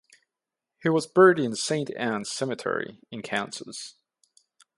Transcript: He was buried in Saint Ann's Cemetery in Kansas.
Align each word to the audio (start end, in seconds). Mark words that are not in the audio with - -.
He 0.81 0.89
was 0.89 1.05
buried 1.05 1.37
in 1.37 1.53
Saint 1.55 1.91
Ann's 1.95 2.31
Cemetery 2.31 2.97
in 3.11 3.21
Kansas. 3.21 3.93